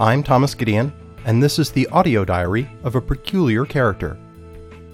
[0.00, 0.94] I'm Thomas Gideon,
[1.26, 4.16] and this is the audio diary of a peculiar character.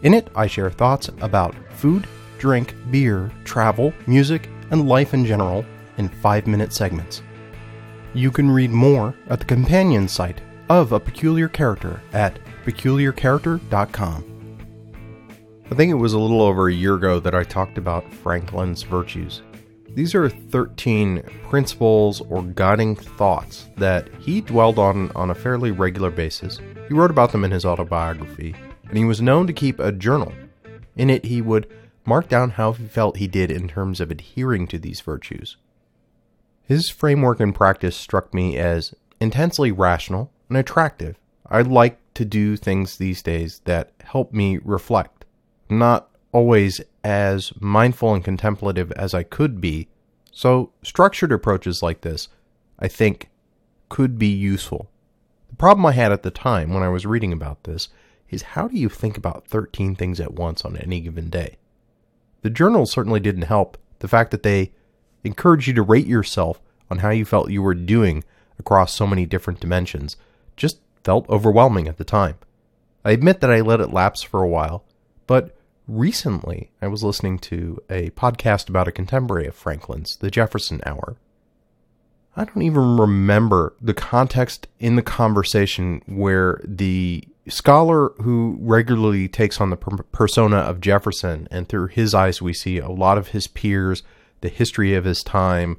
[0.02, 2.08] In it, I share thoughts about food,
[2.38, 5.64] drink, beer, travel, music, and life in general
[5.98, 7.22] in five minute segments.
[8.14, 14.24] You can read more at the companion site of A Peculiar Character at peculiarcharacter.com.
[15.70, 18.82] I think it was a little over a year ago that I talked about Franklin's
[18.82, 19.42] virtues.
[19.96, 26.10] These are 13 principles or guiding thoughts that he dwelled on on a fairly regular
[26.10, 26.60] basis.
[26.86, 28.54] He wrote about them in his autobiography,
[28.90, 30.34] and he was known to keep a journal.
[30.96, 31.66] In it, he would
[32.04, 35.56] mark down how he felt he did in terms of adhering to these virtues.
[36.64, 41.16] His framework and practice struck me as intensely rational and attractive.
[41.48, 45.24] I like to do things these days that help me reflect,
[45.70, 49.86] not always as mindful and contemplative as I could be.
[50.32, 52.28] So, structured approaches like this,
[52.80, 53.30] I think,
[53.88, 54.90] could be useful.
[55.48, 57.90] The problem I had at the time when I was reading about this
[58.28, 61.58] is how do you think about 13 things at once on any given day?
[62.42, 63.78] The journals certainly didn't help.
[64.00, 64.72] The fact that they
[65.22, 66.60] encourage you to rate yourself
[66.90, 68.24] on how you felt you were doing
[68.58, 70.16] across so many different dimensions
[70.56, 72.34] just felt overwhelming at the time.
[73.04, 74.82] I admit that I let it lapse for a while,
[75.28, 75.55] but
[75.88, 81.16] recently I was listening to a podcast about a contemporary of Franklin's, The Jefferson Hour.
[82.36, 89.60] I don't even remember the context in the conversation where the scholar who regularly takes
[89.60, 93.28] on the per- persona of Jefferson, and through his eyes, we see a lot of
[93.28, 94.02] his peers,
[94.42, 95.78] the history of his time,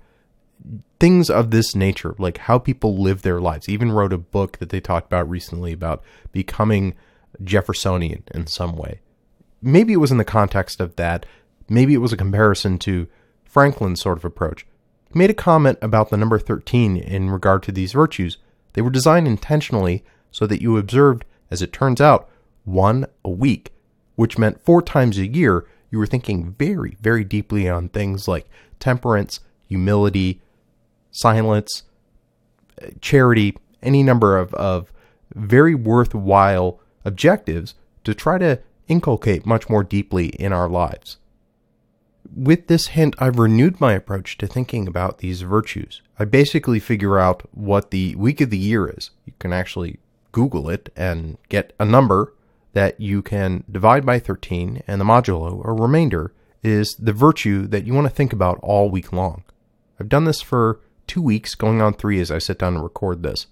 [0.99, 3.69] things of this nature, like how people live their lives.
[3.69, 6.95] Even wrote a book that they talked about recently about becoming
[7.43, 9.01] Jeffersonian in some way.
[9.61, 11.25] Maybe it was in the context of that.
[11.69, 13.07] Maybe it was a comparison to
[13.43, 14.65] Franklin's sort of approach.
[15.11, 18.37] He made a comment about the number 13 in regard to these virtues.
[18.73, 22.29] They were designed intentionally so that you observed, as it turns out,
[22.65, 23.71] one a week,
[24.15, 28.49] which meant four times a year you were thinking very, very deeply on things like
[28.79, 30.41] temperance, humility,
[31.11, 31.83] silence,
[33.01, 34.91] charity, any number of, of
[35.33, 41.17] very worthwhile objectives to try to inculcate much more deeply in our lives.
[42.35, 46.01] With this hint, I've renewed my approach to thinking about these virtues.
[46.19, 49.11] I basically figure out what the week of the year is.
[49.25, 49.99] You can actually
[50.31, 52.33] Google it and get a number
[52.73, 57.85] that you can divide by 13, and the modulo, or remainder, is the virtue that
[57.85, 59.43] you want to think about all week long.
[59.99, 63.23] I've done this for two weeks, going on three as I sit down and record
[63.23, 63.47] this.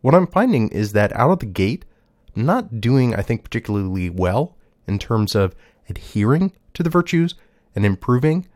[0.00, 1.84] What I'm finding is that out of the gate,
[2.36, 4.56] I'm not doing, I think, particularly well
[4.90, 5.54] in terms of
[5.88, 7.34] adhering to the virtues
[7.74, 8.46] and improving,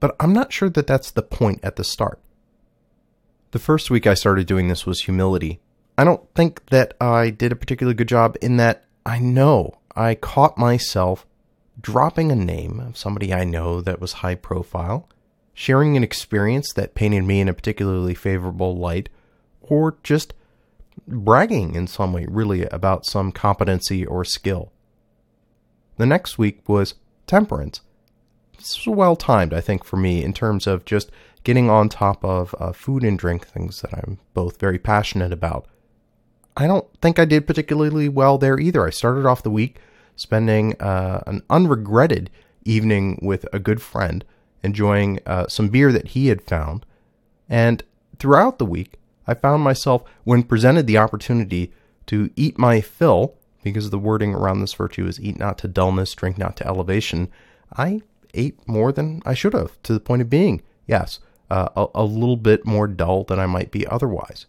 [0.00, 2.20] but I'm not sure that that's the point at the start.
[3.52, 5.60] The first week I started doing this was humility.
[5.96, 10.16] I don't think that I did a particularly good job in that I know I
[10.16, 11.24] caught myself
[11.80, 15.08] dropping a name of somebody I know that was high profile
[15.54, 19.08] sharing an experience that painted me in a particularly favorable light,
[19.62, 20.34] or just
[21.06, 24.72] bragging in some way, really, about some competency or skill.
[25.96, 26.94] The next week was
[27.26, 27.80] temperance.
[28.56, 31.10] This was well timed, I think, for me in terms of just
[31.44, 35.66] getting on top of uh, food and drink things that I'm both very passionate about.
[36.56, 38.86] I don't think I did particularly well there either.
[38.86, 39.78] I started off the week
[40.16, 42.28] spending uh, an unregretted
[42.64, 44.24] evening with a good friend
[44.62, 46.86] enjoying uh, some beer that he had found.
[47.48, 47.82] And
[48.18, 48.94] throughout the week,
[49.26, 51.72] I found myself, when presented the opportunity
[52.06, 53.34] to eat my fill,
[53.64, 57.28] because the wording around this virtue is eat not to dullness, drink not to elevation,
[57.76, 58.02] I
[58.34, 61.18] ate more than I should have, to the point of being, yes,
[61.50, 64.46] uh, a, a little bit more dull than I might be otherwise.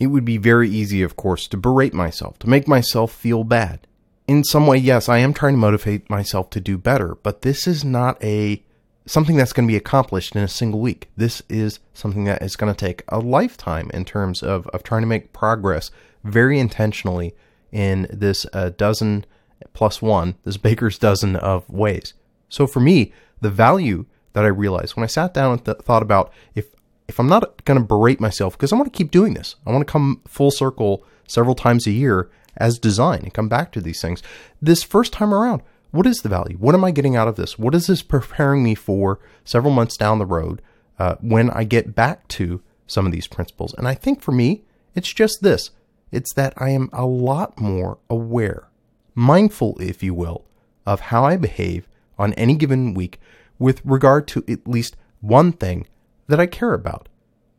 [0.00, 3.86] It would be very easy, of course, to berate myself, to make myself feel bad.
[4.26, 7.66] In some way, yes, I am trying to motivate myself to do better, but this
[7.66, 8.62] is not a
[9.06, 11.08] something that's going to be accomplished in a single week.
[11.16, 15.00] This is something that is going to take a lifetime in terms of, of trying
[15.00, 15.90] to make progress
[16.24, 17.34] very intentionally
[17.72, 19.24] in this uh, dozen
[19.72, 22.14] plus one, this baker's dozen of ways.
[22.48, 26.02] So for me, the value that I realized when I sat down and th- thought
[26.02, 26.66] about if
[27.08, 29.72] if I'm not going to berate myself because I want to keep doing this, I
[29.72, 33.80] want to come full circle several times a year as design and come back to
[33.80, 34.22] these things.
[34.60, 36.56] This first time around, what is the value?
[36.58, 37.58] What am I getting out of this?
[37.58, 40.60] What is this preparing me for several months down the road
[40.98, 43.72] uh, when I get back to some of these principles?
[43.74, 45.70] And I think for me, it's just this
[46.10, 48.68] it's that I am a lot more aware,
[49.14, 50.44] mindful, if you will,
[50.86, 51.86] of how I behave
[52.18, 53.20] on any given week
[53.58, 55.86] with regard to at least one thing
[56.26, 57.08] that I care about.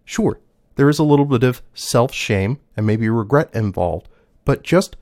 [0.05, 0.39] Sure,
[0.75, 4.07] there is a little bit of self shame and maybe regret involved,
[4.45, 4.95] but just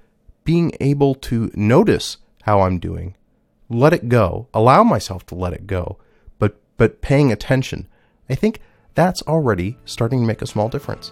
[0.43, 3.15] being able to notice how I'm doing,
[3.69, 5.97] let it go, allow myself to let it go,
[6.39, 7.87] but but paying attention.
[8.29, 8.59] I think
[8.95, 11.11] that's already starting to make a small difference.